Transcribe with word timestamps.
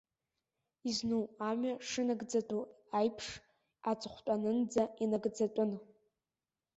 Изну 0.89 1.23
амҩа 1.49 1.73
шынагӡатәу 1.89 2.63
аиԥш, 2.99 3.27
аҵыхәтәанынӡа 3.91 4.83
инагӡатәын. 5.03 5.71